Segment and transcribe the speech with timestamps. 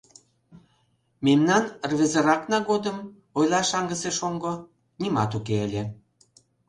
[1.25, 2.97] Мемнан рвезыракна годым,—
[3.37, 4.53] ойла шаҥгысе шоҥго,—
[5.01, 5.83] нимат уке ыле.